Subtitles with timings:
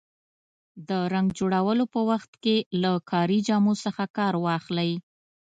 [0.89, 4.91] د رنګ جوړولو په وخت کې له کاري جامو څخه کار واخلئ.